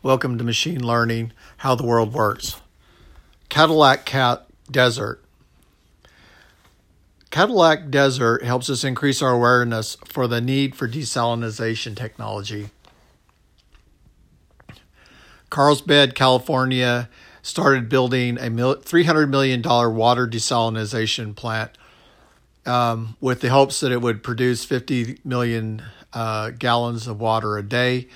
Welcome 0.00 0.38
to 0.38 0.44
Machine 0.44 0.80
Learning 0.80 1.32
How 1.56 1.74
the 1.74 1.82
World 1.82 2.12
Works. 2.12 2.60
Cadillac 3.48 4.04
Cat 4.04 4.46
Desert. 4.70 5.24
Cadillac 7.30 7.90
Desert 7.90 8.44
helps 8.44 8.70
us 8.70 8.84
increase 8.84 9.20
our 9.20 9.32
awareness 9.32 9.96
for 10.04 10.28
the 10.28 10.40
need 10.40 10.76
for 10.76 10.86
desalination 10.86 11.96
technology. 11.96 12.70
Carlsbad, 15.50 16.14
California 16.14 17.08
started 17.42 17.88
building 17.88 18.38
a 18.38 18.42
$300 18.42 19.28
million 19.28 19.60
water 19.62 20.28
desalination 20.28 21.34
plant 21.34 21.72
um, 22.64 23.16
with 23.20 23.40
the 23.40 23.48
hopes 23.48 23.80
that 23.80 23.90
it 23.90 24.00
would 24.00 24.22
produce 24.22 24.64
50 24.64 25.18
million 25.24 25.82
uh, 26.12 26.50
gallons 26.50 27.08
of 27.08 27.20
water 27.20 27.58
a 27.58 27.64
day, 27.64 28.06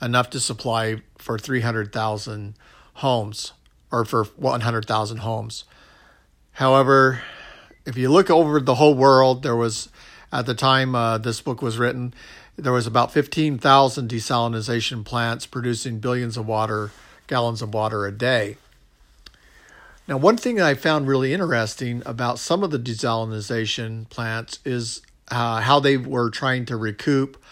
enough 0.00 0.30
to 0.30 0.40
supply 0.40 1.02
for 1.18 1.38
300,000 1.38 2.54
homes 2.94 3.52
or 3.90 4.04
for 4.04 4.24
100,000 4.24 5.18
homes. 5.18 5.64
However, 6.52 7.22
if 7.84 7.96
you 7.96 8.10
look 8.10 8.30
over 8.30 8.60
the 8.60 8.76
whole 8.76 8.94
world, 8.94 9.42
there 9.42 9.56
was 9.56 9.88
at 10.32 10.46
the 10.46 10.54
time 10.54 10.94
uh, 10.94 11.18
this 11.18 11.40
book 11.40 11.62
was 11.62 11.78
written, 11.78 12.12
there 12.56 12.72
was 12.72 12.86
about 12.86 13.12
15,000 13.12 14.08
desalination 14.08 15.04
plants 15.04 15.46
producing 15.46 15.98
billions 15.98 16.36
of 16.36 16.46
water 16.46 16.90
gallons 17.26 17.62
of 17.62 17.74
water 17.74 18.06
a 18.06 18.12
day. 18.12 18.56
Now, 20.08 20.16
one 20.16 20.36
thing 20.36 20.60
I 20.60 20.74
found 20.74 21.08
really 21.08 21.32
interesting 21.32 22.02
about 22.06 22.38
some 22.38 22.62
of 22.62 22.70
the 22.70 22.78
desalination 22.78 24.08
plants 24.08 24.60
is 24.64 25.02
uh, 25.30 25.60
how 25.60 25.80
they 25.80 25.96
were 25.96 26.30
trying 26.30 26.64
to 26.66 26.76
recoup 26.76 27.42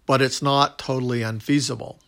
but 0.07 0.21
it's 0.21 0.43
not 0.43 0.79
totally 0.79 1.23
unfeasible. 1.23 1.99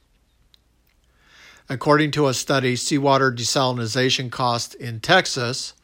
According 1.69 2.13
to 2.13 2.29
a 2.29 2.35
study, 2.35 2.77
seawater 2.77 3.33
desalination 3.33 4.31
cost 4.31 4.75
in 4.75 5.01
Texas 5.01 5.75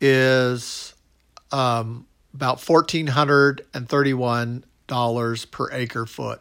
is 0.00 0.94
um, 1.52 2.06
about 2.34 2.58
$1,431 2.58 5.50
per 5.50 5.72
acre 5.72 6.06
foot, 6.06 6.40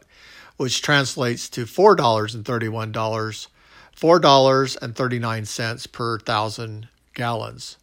which 0.58 0.82
translates 0.82 1.50
to 1.50 1.66
$4.31, 1.66 3.48
$4.39 3.96 5.92
per 5.92 6.20
thousand 6.20 6.88
gallons. 7.14 7.78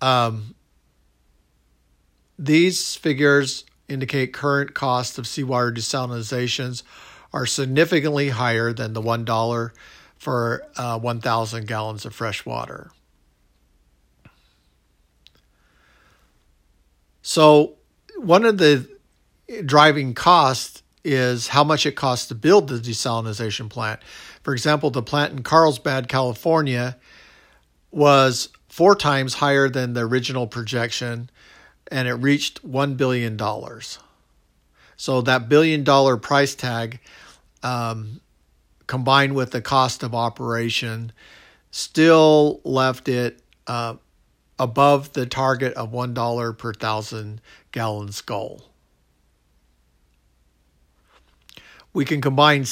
Um, 0.00 0.54
these 2.38 2.94
figures 2.96 3.64
indicate 3.88 4.32
current 4.32 4.74
cost 4.74 5.18
of 5.18 5.26
seawater 5.26 5.72
desalinizations 5.72 6.82
are 7.32 7.46
significantly 7.46 8.30
higher 8.30 8.72
than 8.72 8.92
the 8.92 9.02
$1 9.02 9.70
for 10.16 10.64
uh, 10.76 10.98
1,000 10.98 11.66
gallons 11.66 12.04
of 12.04 12.14
fresh 12.14 12.44
water. 12.44 12.90
So, 17.22 17.74
one 18.16 18.44
of 18.44 18.58
the 18.58 18.88
driving 19.64 20.14
costs 20.14 20.82
is 21.04 21.48
how 21.48 21.64
much 21.64 21.86
it 21.86 21.92
costs 21.92 22.28
to 22.28 22.34
build 22.34 22.68
the 22.68 22.76
desalination 22.78 23.68
plant. 23.68 24.00
For 24.42 24.52
example, 24.52 24.90
the 24.90 25.02
plant 25.02 25.32
in 25.32 25.42
Carlsbad, 25.42 26.08
California 26.08 26.96
was 27.90 28.48
four 28.68 28.94
times 28.94 29.34
higher 29.34 29.68
than 29.68 29.94
the 29.94 30.00
original 30.00 30.46
projection 30.46 31.30
and 31.92 32.08
it 32.08 32.14
reached 32.14 32.66
$1 32.66 32.96
billion. 32.96 33.38
So, 35.02 35.20
that 35.22 35.48
billion 35.48 35.82
dollar 35.82 36.16
price 36.16 36.54
tag 36.54 37.00
um, 37.64 38.20
combined 38.86 39.34
with 39.34 39.50
the 39.50 39.60
cost 39.60 40.04
of 40.04 40.14
operation, 40.14 41.10
still 41.72 42.60
left 42.62 43.08
it 43.08 43.42
uh, 43.66 43.96
above 44.60 45.12
the 45.14 45.26
target 45.26 45.74
of 45.74 45.90
$1 45.90 46.56
per 46.56 46.72
thousand 46.72 47.40
gallons 47.72 48.20
goal. 48.20 48.62
We 51.92 52.04
can 52.04 52.20
combine 52.20 52.64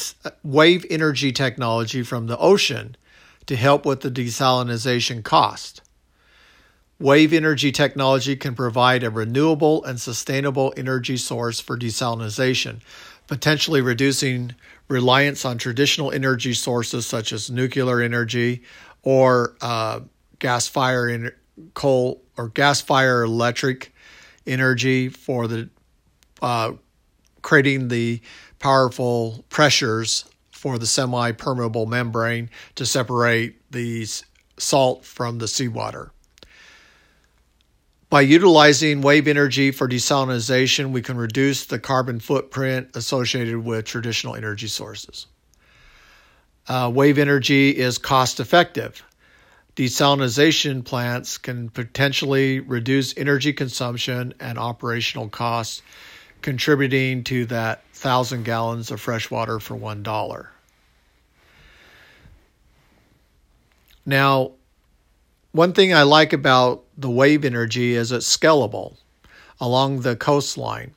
wave 0.44 0.86
energy 0.88 1.32
technology 1.32 2.04
from 2.04 2.28
the 2.28 2.38
ocean 2.38 2.94
to 3.47 3.56
help 3.56 3.84
with 3.84 4.02
the 4.02 4.10
desalination 4.10 5.24
cost. 5.24 5.82
Wave 7.00 7.32
energy 7.32 7.72
technology 7.72 8.36
can 8.36 8.54
provide 8.54 9.02
a 9.02 9.08
renewable 9.08 9.82
and 9.84 9.98
sustainable 9.98 10.74
energy 10.76 11.16
source 11.16 11.58
for 11.58 11.78
desalination, 11.78 12.82
potentially 13.26 13.80
reducing 13.80 14.54
reliance 14.86 15.47
on 15.47 15.56
traditional 15.56 16.12
energy 16.12 16.52
sources 16.52 17.06
such 17.06 17.32
as 17.32 17.50
nuclear 17.50 18.02
energy 18.02 18.62
or 19.02 19.56
uh, 19.62 20.00
gas 20.41 20.68
fire 20.68 21.08
in 21.08 21.32
coal 21.72 22.20
or 22.36 22.48
gas 22.48 22.82
fire 22.82 23.22
electric 23.22 23.94
energy 24.46 25.08
for 25.08 25.48
the 25.48 25.70
uh, 26.42 26.72
creating 27.41 27.88
the 27.88 28.20
powerful 28.58 29.42
pressures 29.48 30.26
for 30.50 30.78
the 30.78 30.86
semi 30.86 31.32
permeable 31.32 31.86
membrane 31.86 32.50
to 32.74 32.84
separate 32.84 33.56
the 33.72 34.06
salt 34.58 35.03
from 35.03 35.38
the 35.38 35.48
seawater. 35.48 36.12
By 38.10 38.22
utilizing 38.22 39.03
wave 39.03 39.28
energy 39.28 39.71
for 39.71 39.89
desalination, 39.89 40.91
we 40.91 41.01
can 41.01 41.16
reduce 41.16 41.66
the 41.66 41.78
carbon 41.78 42.18
footprint 42.18 42.91
associated 42.95 43.59
with 43.59 43.84
traditional 43.84 44.34
energy 44.34 44.66
sources. 44.66 45.28
Uh, 46.66 46.91
wave 46.92 47.18
energy 47.18 47.71
is 47.71 47.98
cost 47.98 48.41
effective. 48.41 49.04
Desalination 49.77 50.84
plants 50.84 51.39
can 51.39 51.71
potentially 51.71 52.59
reduce 52.59 53.16
energy 53.16 53.53
consumption 53.53 54.34
and 54.41 54.59
operational 54.59 55.28
costs 55.28 55.80
contributing 56.42 57.22
to 57.22 57.47
that 57.47 57.84
thousand 57.92 58.45
gallons 58.45 58.91
of 58.91 59.01
fresh 59.01 59.30
water 59.30 59.60
for 59.60 59.77
one 59.77 60.03
dollar. 60.03 60.51
Now, 64.04 64.53
one 65.52 65.72
thing 65.72 65.92
I 65.92 66.02
like 66.02 66.32
about 66.32 66.84
the 66.97 67.10
wave 67.10 67.44
energy 67.44 67.94
is 67.94 68.12
it's 68.12 68.36
scalable 68.36 68.97
along 69.60 70.00
the 70.00 70.16
coastline. 70.16 70.94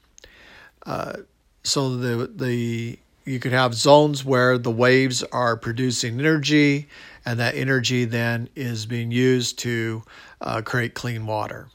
Uh, 0.85 1.17
so 1.63 1.95
the 1.95 2.27
the 2.27 2.99
you 3.25 3.39
could 3.39 3.53
have 3.53 3.73
zones 3.73 4.25
where 4.25 4.57
the 4.57 4.71
waves 4.71 5.23
are 5.23 5.55
producing 5.55 6.19
energy, 6.19 6.87
and 7.25 7.39
that 7.39 7.55
energy 7.55 8.03
then 8.05 8.49
is 8.55 8.85
being 8.85 9.11
used 9.11 9.59
to 9.59 10.03
uh, 10.41 10.61
create 10.61 10.93
clean 10.93 11.25
water. 11.25 11.69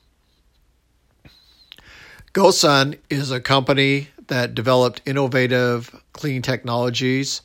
GoSun 2.35 2.99
is 3.09 3.31
a 3.31 3.41
company 3.41 4.09
that 4.27 4.55
developed 4.55 5.01
innovative 5.07 6.03
clean 6.13 6.43
technologies, 6.43 7.41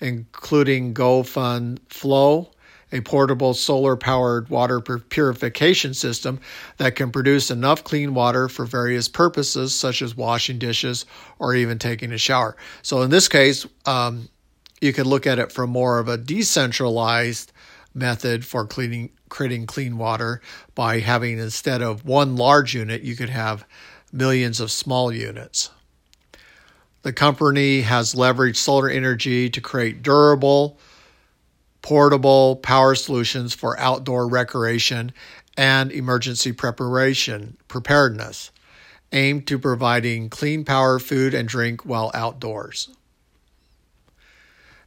including 0.00 0.94
GoSun 0.94 1.78
Flow, 1.90 2.50
a 2.92 3.00
portable 3.00 3.54
solar 3.54 3.96
powered 3.96 4.48
water 4.48 4.80
purification 4.80 5.94
system 5.94 6.38
that 6.76 6.94
can 6.94 7.10
produce 7.10 7.50
enough 7.50 7.82
clean 7.82 8.14
water 8.14 8.48
for 8.48 8.64
various 8.64 9.08
purposes, 9.08 9.74
such 9.74 10.02
as 10.02 10.16
washing 10.16 10.58
dishes 10.58 11.06
or 11.38 11.54
even 11.54 11.78
taking 11.78 12.12
a 12.12 12.18
shower. 12.18 12.56
So, 12.82 13.02
in 13.02 13.10
this 13.10 13.28
case, 13.28 13.66
um, 13.86 14.28
you 14.80 14.92
could 14.92 15.06
look 15.06 15.26
at 15.26 15.38
it 15.38 15.52
from 15.52 15.70
more 15.70 15.98
of 15.98 16.08
a 16.08 16.18
decentralized 16.18 17.52
method 17.94 18.44
for 18.44 18.66
cleaning, 18.66 19.10
creating 19.28 19.66
clean 19.66 19.96
water 19.98 20.40
by 20.74 21.00
having 21.00 21.38
instead 21.38 21.82
of 21.82 22.04
one 22.04 22.36
large 22.36 22.74
unit, 22.74 23.02
you 23.02 23.16
could 23.16 23.30
have 23.30 23.66
millions 24.12 24.60
of 24.60 24.70
small 24.70 25.12
units. 25.12 25.70
The 27.02 27.12
company 27.12 27.80
has 27.80 28.14
leveraged 28.14 28.56
solar 28.56 28.88
energy 28.88 29.50
to 29.50 29.60
create 29.60 30.02
durable, 30.02 30.78
portable 31.82 32.56
power 32.56 32.94
solutions 32.94 33.52
for 33.54 33.78
outdoor 33.78 34.28
recreation 34.28 35.12
and 35.56 35.92
emergency 35.92 36.52
preparation 36.52 37.56
preparedness, 37.68 38.50
aimed 39.12 39.46
to 39.46 39.58
providing 39.58 40.30
clean 40.30 40.64
power, 40.64 40.98
food, 40.98 41.34
and 41.34 41.48
drink 41.48 41.84
while 41.84 42.10
outdoors. 42.14 42.88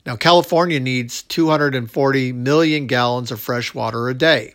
Now, 0.05 0.15
California 0.15 0.79
needs 0.79 1.23
240 1.23 2.31
million 2.31 2.87
gallons 2.87 3.31
of 3.31 3.39
fresh 3.39 3.73
water 3.73 4.07
a 4.07 4.13
day. 4.13 4.53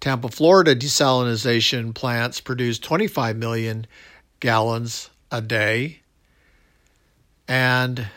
Tampa, 0.00 0.28
Florida 0.28 0.76
desalination 0.76 1.94
plants 1.94 2.40
produce 2.40 2.78
25 2.78 3.36
million 3.36 3.86
gallons 4.40 5.08
a 5.32 5.40
day. 5.40 6.00
And 7.48 8.08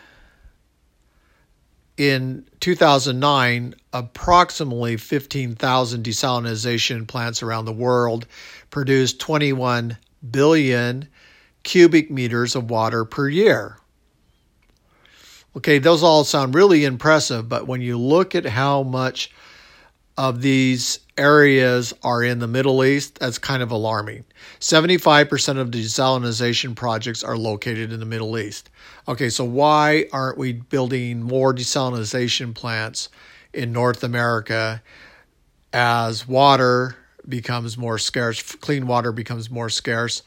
in 1.97 2.47
2009, 2.59 3.75
approximately 3.91 4.97
15,000 4.97 6.03
desalination 6.03 7.07
plants 7.07 7.41
around 7.41 7.65
the 7.65 7.73
world 7.73 8.27
produced 8.69 9.19
21 9.19 9.97
billion 10.31 11.07
cubic 11.63 12.11
meters 12.11 12.55
of 12.55 12.69
water 12.69 13.03
per 13.03 13.27
year. 13.27 13.77
Okay, 15.55 15.79
those 15.79 16.03
all 16.03 16.23
sound 16.23 16.53
really 16.53 16.85
impressive, 16.85 17.49
but 17.49 17.67
when 17.67 17.81
you 17.81 17.97
look 17.97 18.35
at 18.35 18.45
how 18.45 18.83
much 18.83 19.31
of 20.15 20.41
these 20.41 20.99
areas 21.18 21.94
are 22.04 22.24
in 22.24 22.40
the 22.40 22.48
Middle 22.48 22.84
East, 22.84 23.19
that's 23.19 23.38
kind 23.38 23.64
of 23.64 23.72
alarming. 23.72 24.24
75% 24.60 25.58
of 25.58 25.72
desalination 25.72 26.75
projects 26.75 27.24
are 27.24 27.38
located 27.38 27.92
in 27.92 28.00
the 28.00 28.06
Middle 28.06 28.38
East. 28.38 28.69
Okay, 29.08 29.30
so 29.30 29.44
why 29.44 30.06
aren't 30.12 30.38
we 30.38 30.54
building 30.54 31.24
more 31.24 31.54
desalination 31.54 32.54
plants 32.54 33.10
in 33.54 33.72
North 33.72 34.04
America 34.04 34.81
as 35.74 36.28
water 36.28 36.96
becomes 37.28 37.78
more 37.78 37.98
scarce, 37.98 38.42
clean 38.42 38.88
water 38.88 39.12
becomes 39.12 39.50
more 39.50 39.69
scarce? 39.69 40.24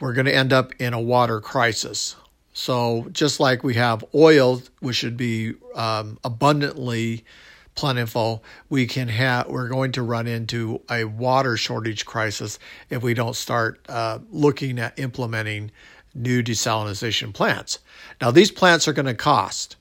We're 0.00 0.12
going 0.12 0.26
to 0.26 0.34
end 0.34 0.52
up 0.52 0.72
in 0.78 0.92
a 0.92 1.00
water 1.00 1.40
crisis. 1.40 2.16
So, 2.52 3.08
just 3.10 3.40
like 3.40 3.64
we 3.64 3.74
have 3.74 4.04
oil, 4.14 4.62
which 4.80 4.96
should 4.96 5.16
be 5.16 5.54
um, 5.74 6.18
abundantly 6.22 7.24
plentiful, 7.74 8.44
we 8.68 8.86
can 8.86 9.08
have 9.08 9.48
we're 9.48 9.68
going 9.68 9.92
to 9.92 10.02
run 10.02 10.26
into 10.26 10.80
a 10.90 11.04
water 11.04 11.56
shortage 11.56 12.04
crisis 12.04 12.58
if 12.90 13.02
we 13.02 13.14
don't 13.14 13.36
start 13.36 13.84
uh, 13.88 14.18
looking 14.30 14.78
at 14.78 14.98
implementing 14.98 15.70
new 16.14 16.42
desalination 16.42 17.32
plants. 17.32 17.80
Now, 18.20 18.30
these 18.30 18.50
plants 18.50 18.86
are 18.86 18.92
going 18.92 19.06
to 19.06 19.14
cost. 19.14 19.76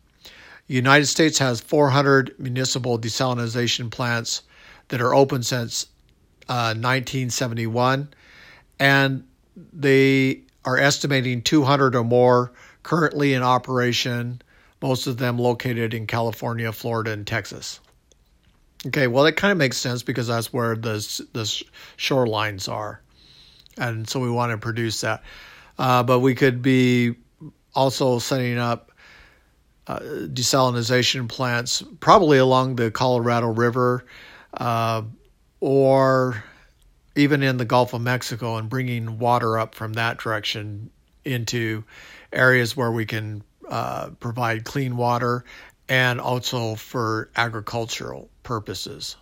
The 0.67 0.73
United 0.73 1.05
States 1.05 1.37
has 1.39 1.61
400 1.61 2.35
municipal 2.39 2.97
desalination 2.97 3.91
plants 3.91 4.43
that 4.87 5.01
are 5.01 5.13
open 5.13 5.43
since 5.43 5.87
uh, 6.49 6.73
1971, 6.75 8.09
and 8.79 9.23
they 9.55 10.41
are 10.65 10.77
estimating 10.77 11.41
200 11.41 11.95
or 11.95 12.03
more 12.03 12.51
currently 12.81 13.33
in 13.33 13.43
operation, 13.43 14.41
most 14.83 15.07
of 15.07 15.15
them 15.17 15.39
located 15.39 15.93
in 15.93 16.05
California, 16.05 16.69
Florida, 16.73 17.11
and 17.11 17.25
Texas. 17.25 17.79
Okay, 18.85 19.07
well, 19.07 19.23
that 19.23 19.37
kind 19.37 19.53
of 19.53 19.57
makes 19.57 19.77
sense 19.77 20.03
because 20.03 20.27
that's 20.27 20.51
where 20.51 20.75
the 20.75 20.95
the 21.31 21.43
shorelines 21.97 22.69
are, 22.69 23.01
and 23.77 24.07
so 24.07 24.19
we 24.19 24.29
want 24.29 24.51
to 24.51 24.57
produce 24.57 24.99
that. 25.01 25.23
Uh, 25.79 26.03
but 26.03 26.19
we 26.19 26.35
could 26.35 26.61
be 26.61 27.15
also 27.73 28.19
setting 28.19 28.57
up 28.57 28.91
uh, 29.87 29.99
desalination 29.99 31.29
plants, 31.29 31.81
probably 32.01 32.37
along 32.37 32.75
the 32.75 32.91
Colorado 32.91 33.47
River, 33.47 34.05
uh, 34.55 35.01
or 35.61 36.43
even 37.15 37.41
in 37.41 37.55
the 37.55 37.65
Gulf 37.65 37.93
of 37.93 38.01
Mexico, 38.01 38.57
and 38.57 38.69
bringing 38.69 39.17
water 39.17 39.57
up 39.57 39.75
from 39.75 39.93
that 39.93 40.17
direction 40.17 40.89
into 41.23 41.85
areas 42.33 42.75
where 42.75 42.91
we 42.91 43.05
can 43.05 43.43
uh, 43.73 44.11
provide 44.19 44.63
clean 44.63 44.95
water 44.95 45.43
and 45.89 46.21
also 46.21 46.75
for 46.75 47.31
agricultural 47.35 48.29
purposes. 48.43 49.15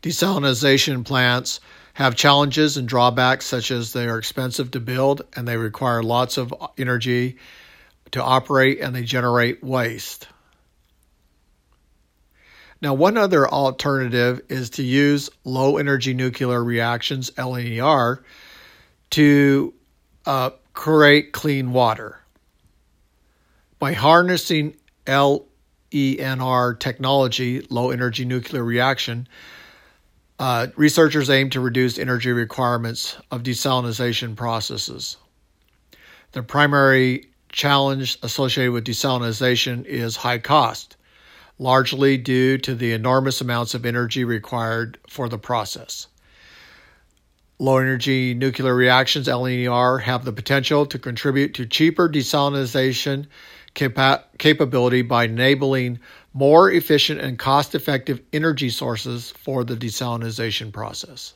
Desalination 0.00 1.04
plants 1.04 1.60
have 1.92 2.16
challenges 2.16 2.78
and 2.78 2.88
drawbacks, 2.88 3.44
such 3.44 3.70
as 3.70 3.92
they 3.92 4.08
are 4.08 4.16
expensive 4.16 4.70
to 4.70 4.80
build 4.80 5.20
and 5.36 5.46
they 5.46 5.58
require 5.58 6.02
lots 6.02 6.38
of 6.38 6.54
energy 6.78 7.36
to 8.12 8.24
operate 8.24 8.80
and 8.80 8.94
they 8.96 9.02
generate 9.02 9.62
waste. 9.62 10.28
Now, 12.80 12.94
one 12.94 13.18
other 13.18 13.46
alternative 13.46 14.40
is 14.48 14.70
to 14.70 14.82
use 14.82 15.28
low 15.44 15.76
energy 15.76 16.14
nuclear 16.14 16.64
reactions, 16.64 17.30
LNER, 17.32 18.22
to 19.10 19.74
uh, 20.24 20.50
create 20.72 21.32
clean 21.32 21.72
water. 21.72 22.20
By 23.78 23.92
harnessing 23.92 24.76
LENR 25.06 26.78
technology, 26.78 27.66
low 27.70 27.90
energy 27.90 28.24
nuclear 28.24 28.62
reaction, 28.62 29.26
uh, 30.38 30.68
researchers 30.76 31.28
aim 31.28 31.50
to 31.50 31.60
reduce 31.60 31.98
energy 31.98 32.32
requirements 32.32 33.16
of 33.30 33.42
desalination 33.42 34.36
processes. 34.36 35.16
The 36.32 36.42
primary 36.42 37.26
challenge 37.52 38.18
associated 38.22 38.72
with 38.72 38.84
desalination 38.84 39.84
is 39.84 40.16
high 40.16 40.38
cost, 40.38 40.96
largely 41.58 42.16
due 42.16 42.56
to 42.58 42.74
the 42.74 42.92
enormous 42.92 43.40
amounts 43.40 43.74
of 43.74 43.84
energy 43.84 44.24
required 44.24 44.98
for 45.08 45.28
the 45.28 45.38
process. 45.38 46.06
Low 47.60 47.76
energy 47.76 48.32
nuclear 48.32 48.74
reactions, 48.74 49.28
LNER, 49.28 50.00
have 50.00 50.24
the 50.24 50.32
potential 50.32 50.86
to 50.86 50.98
contribute 50.98 51.52
to 51.52 51.66
cheaper 51.66 52.08
desalination 52.08 53.26
capa- 53.74 54.24
capability 54.38 55.02
by 55.02 55.24
enabling 55.24 56.00
more 56.32 56.70
efficient 56.70 57.20
and 57.20 57.38
cost 57.38 57.74
effective 57.74 58.22
energy 58.32 58.70
sources 58.70 59.32
for 59.32 59.62
the 59.62 59.76
desalination 59.76 60.72
process. 60.72 61.34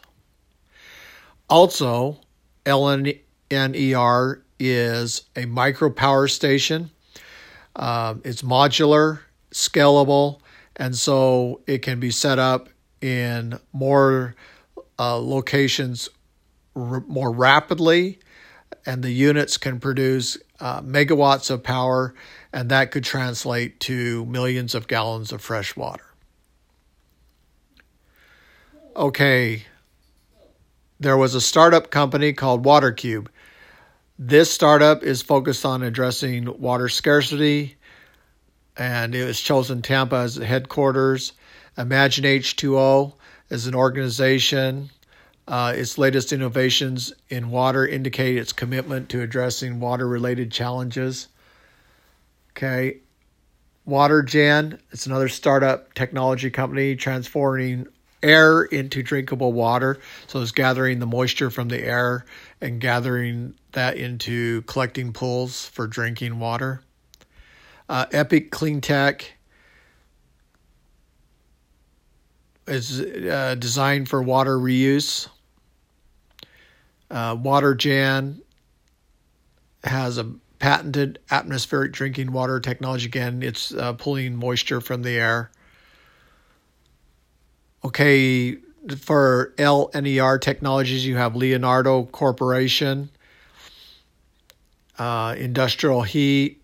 Also, 1.50 2.18
LNER 2.64 4.40
is 4.58 5.24
a 5.36 5.44
micro 5.44 5.90
power 5.90 6.26
station. 6.26 6.90
Uh, 7.76 8.14
it's 8.24 8.40
modular, 8.40 9.18
scalable, 9.52 10.40
and 10.76 10.96
so 10.96 11.60
it 11.66 11.82
can 11.82 12.00
be 12.00 12.10
set 12.10 12.38
up 12.38 12.70
in 13.02 13.60
more 13.74 14.34
uh, 14.98 15.18
locations 15.18 16.08
r- 16.76 17.04
more 17.06 17.30
rapidly, 17.30 18.18
and 18.86 19.02
the 19.02 19.10
units 19.10 19.56
can 19.56 19.80
produce 19.80 20.38
uh, 20.60 20.80
megawatts 20.82 21.50
of 21.50 21.62
power, 21.62 22.14
and 22.52 22.70
that 22.70 22.90
could 22.90 23.04
translate 23.04 23.80
to 23.80 24.24
millions 24.26 24.74
of 24.74 24.86
gallons 24.86 25.32
of 25.32 25.40
fresh 25.40 25.76
water. 25.76 26.04
Okay, 28.96 29.64
there 31.00 31.16
was 31.16 31.34
a 31.34 31.40
startup 31.40 31.90
company 31.90 32.32
called 32.32 32.64
WaterCube. 32.64 33.26
This 34.18 34.50
startup 34.50 35.02
is 35.02 35.22
focused 35.22 35.66
on 35.66 35.82
addressing 35.82 36.60
water 36.60 36.88
scarcity, 36.88 37.76
and 38.76 39.14
it 39.14 39.24
was 39.24 39.40
chosen 39.40 39.82
Tampa 39.82 40.16
as 40.16 40.36
the 40.36 40.46
headquarters. 40.46 41.32
Imagine 41.76 42.24
H2O 42.24 43.14
is 43.50 43.66
an 43.66 43.74
organization. 43.74 44.90
Uh, 45.46 45.74
its 45.76 45.98
latest 45.98 46.32
innovations 46.32 47.12
in 47.28 47.50
water 47.50 47.86
indicate 47.86 48.38
its 48.38 48.52
commitment 48.52 49.10
to 49.10 49.20
addressing 49.20 49.78
water 49.78 50.08
related 50.08 50.50
challenges. 50.50 51.28
Okay. 52.52 53.00
WaterGen, 53.86 54.78
it's 54.92 55.04
another 55.06 55.28
startup 55.28 55.92
technology 55.92 56.50
company 56.50 56.96
transforming 56.96 57.86
air 58.22 58.62
into 58.62 59.02
drinkable 59.02 59.52
water. 59.52 59.98
So 60.26 60.40
it's 60.40 60.52
gathering 60.52 60.98
the 60.98 61.06
moisture 61.06 61.50
from 61.50 61.68
the 61.68 61.84
air 61.84 62.24
and 62.60 62.80
gathering 62.80 63.54
that 63.72 63.98
into 63.98 64.62
collecting 64.62 65.12
pools 65.12 65.66
for 65.66 65.86
drinking 65.86 66.38
water. 66.38 66.82
Uh, 67.88 68.06
Epic 68.12 68.50
Cleantec 68.50 69.24
is 72.66 73.00
uh, 73.00 73.56
designed 73.58 74.08
for 74.08 74.22
water 74.22 74.56
reuse. 74.56 75.28
Uh, 77.10 77.36
WaterGen 77.36 78.40
has 79.84 80.18
a 80.18 80.24
patented 80.58 81.18
atmospheric 81.30 81.92
drinking 81.92 82.32
water 82.32 82.58
technology. 82.58 83.06
Again, 83.06 83.42
it's 83.42 83.74
uh, 83.74 83.92
pulling 83.92 84.34
moisture 84.34 84.80
from 84.80 85.02
the 85.02 85.10
air. 85.10 85.50
Okay, 87.84 88.56
for 88.98 89.52
LNER 89.58 90.40
technologies, 90.40 91.06
you 91.06 91.16
have 91.16 91.36
Leonardo 91.36 92.04
Corporation, 92.04 93.10
uh, 94.98 95.34
industrial 95.36 96.02
heat. 96.02 96.63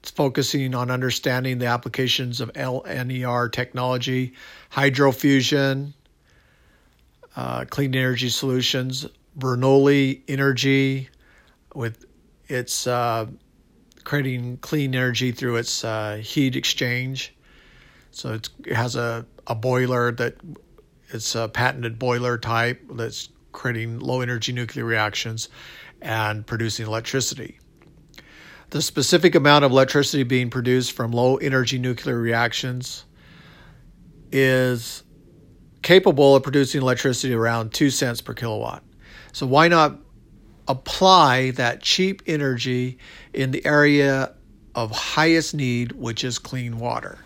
It's 0.00 0.10
focusing 0.10 0.74
on 0.74 0.90
understanding 0.90 1.58
the 1.58 1.66
applications 1.66 2.40
of 2.40 2.50
LNER 2.54 3.52
technology, 3.52 4.32
hydrofusion, 4.72 5.92
uh, 7.36 7.64
clean 7.66 7.94
energy 7.94 8.30
solutions, 8.30 9.06
Brillouin 9.38 10.22
Energy, 10.26 11.10
with 11.74 12.04
its 12.48 12.86
uh, 12.86 13.26
creating 14.04 14.56
clean 14.58 14.94
energy 14.94 15.32
through 15.32 15.56
its 15.56 15.84
uh, 15.84 16.16
heat 16.16 16.56
exchange. 16.56 17.34
So 18.10 18.32
it 18.32 18.48
has 18.72 18.96
a, 18.96 19.26
a 19.46 19.54
boiler 19.54 20.12
that 20.12 20.36
it's 21.10 21.34
a 21.34 21.48
patented 21.48 21.98
boiler 21.98 22.38
type 22.38 22.80
that's 22.92 23.28
creating 23.52 23.98
low 23.98 24.20
energy 24.20 24.52
nuclear 24.52 24.84
reactions 24.84 25.48
and 26.00 26.46
producing 26.46 26.86
electricity. 26.86 27.59
The 28.70 28.80
specific 28.80 29.34
amount 29.34 29.64
of 29.64 29.72
electricity 29.72 30.22
being 30.22 30.48
produced 30.48 30.92
from 30.92 31.10
low 31.10 31.36
energy 31.36 31.76
nuclear 31.78 32.16
reactions 32.16 33.04
is 34.30 35.02
capable 35.82 36.36
of 36.36 36.44
producing 36.44 36.80
electricity 36.80 37.34
around 37.34 37.72
2 37.72 37.90
cents 37.90 38.20
per 38.20 38.32
kilowatt. 38.32 38.84
So 39.32 39.44
why 39.46 39.66
not 39.66 39.98
apply 40.68 41.50
that 41.52 41.82
cheap 41.82 42.22
energy 42.26 42.98
in 43.32 43.50
the 43.50 43.64
area 43.66 44.34
of 44.76 44.92
highest 44.92 45.52
need, 45.52 45.90
which 45.92 46.22
is 46.22 46.38
clean 46.38 46.78
water? 46.78 47.18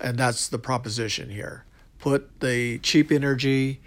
And 0.00 0.18
that's 0.18 0.48
the 0.48 0.58
proposition 0.58 1.30
here. 1.30 1.64
Put 2.00 2.40
the 2.40 2.78
cheap 2.80 3.12
energy 3.12 3.80